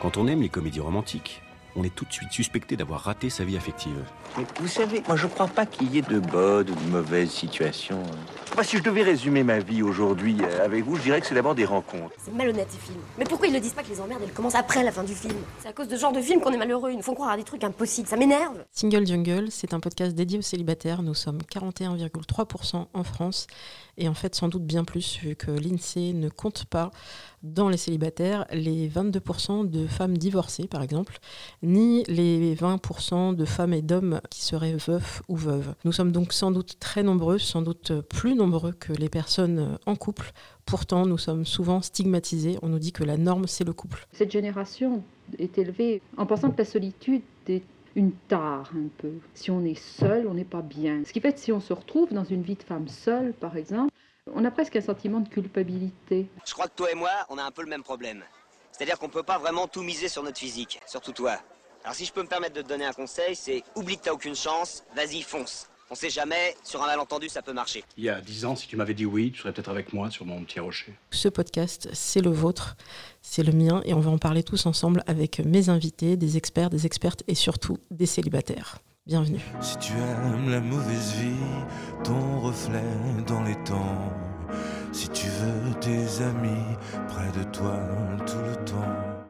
[0.00, 1.42] Quand on aime les comédies romantiques,
[1.74, 4.04] on est tout de suite suspecté d'avoir raté sa vie affective.
[4.36, 7.30] Mais vous savez, moi je crois pas qu'il y ait de bonnes ou de mauvaises
[7.30, 8.02] situations.
[8.64, 11.54] Si je devais résumer ma vie aujourd'hui euh, avec vous, je dirais que c'est d'abord
[11.54, 12.12] des rencontres.
[12.18, 13.00] C'est malhonnête ces films.
[13.16, 15.14] Mais pourquoi ils ne disent pas que les emmerdes elles commencent après la fin du
[15.14, 15.36] film?
[15.60, 16.90] C'est à cause de ce genre de film qu'on est malheureux.
[16.90, 18.08] Ils nous font croire à des trucs impossibles.
[18.08, 18.64] Ça m'énerve.
[18.72, 21.02] Single Jungle, c'est un podcast dédié aux célibataires.
[21.02, 23.46] Nous sommes 41,3% en France
[23.96, 26.90] et en fait sans doute bien plus vu que l'INSEE ne compte pas
[27.42, 31.18] dans les célibataires les 22% de femmes divorcées par exemple,
[31.62, 35.74] ni les 20% de femmes et d'hommes qui seraient veufs ou veuves.
[35.84, 38.47] Nous sommes donc sans doute très nombreux, sans doute plus nombreux
[38.78, 40.32] que les personnes en couple.
[40.66, 42.58] Pourtant, nous sommes souvent stigmatisés.
[42.62, 44.06] On nous dit que la norme, c'est le couple.
[44.12, 45.02] Cette génération
[45.38, 47.62] est élevée en pensant que la solitude est
[47.94, 49.12] une tare un peu.
[49.34, 51.02] Si on est seul, on n'est pas bien.
[51.04, 53.56] Ce qui fait que si on se retrouve dans une vie de femme seule, par
[53.56, 53.92] exemple,
[54.34, 56.28] on a presque un sentiment de culpabilité.
[56.46, 58.22] Je crois que toi et moi, on a un peu le même problème.
[58.72, 61.38] C'est-à-dire qu'on peut pas vraiment tout miser sur notre physique, surtout toi.
[61.82, 64.12] Alors si je peux me permettre de te donner un conseil, c'est oublie que t'as
[64.12, 65.68] aucune chance, vas-y, fonce.
[65.90, 67.82] On sait jamais, sur un malentendu, ça peut marcher.
[67.96, 70.10] Il y a dix ans, si tu m'avais dit oui, tu serais peut-être avec moi
[70.10, 70.92] sur mon petit rocher.
[71.10, 72.76] Ce podcast, c'est le vôtre,
[73.22, 76.68] c'est le mien, et on va en parler tous ensemble avec mes invités, des experts,
[76.68, 78.78] des expertes et surtout des célibataires.
[79.06, 79.40] Bienvenue.
[79.62, 82.84] Si tu aimes la mauvaise vie, ton reflet
[83.26, 84.12] dans les temps.
[84.92, 86.76] Si tu veux tes amis
[87.08, 87.80] près de toi
[88.26, 89.18] tout le temps.